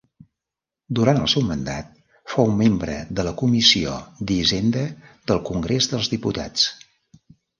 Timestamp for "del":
5.33-5.43